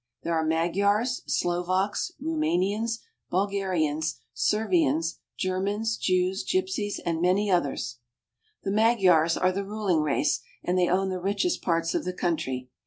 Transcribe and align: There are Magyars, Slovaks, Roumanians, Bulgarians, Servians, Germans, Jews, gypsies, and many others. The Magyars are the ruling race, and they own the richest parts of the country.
There 0.23 0.33
are 0.33 0.43
Magyars, 0.43 1.21
Slovaks, 1.27 2.11
Roumanians, 2.19 3.01
Bulgarians, 3.29 4.19
Servians, 4.33 5.19
Germans, 5.37 5.95
Jews, 5.95 6.43
gypsies, 6.43 6.99
and 7.05 7.21
many 7.21 7.51
others. 7.51 7.99
The 8.63 8.71
Magyars 8.71 9.37
are 9.37 9.51
the 9.51 9.63
ruling 9.63 10.01
race, 10.01 10.39
and 10.63 10.75
they 10.75 10.89
own 10.89 11.09
the 11.09 11.19
richest 11.19 11.61
parts 11.61 11.93
of 11.93 12.03
the 12.03 12.13
country. 12.13 12.67